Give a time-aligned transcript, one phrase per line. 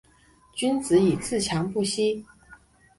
[0.55, 2.25] 君子以自强不息